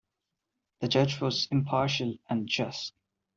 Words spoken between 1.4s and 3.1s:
impartial and just.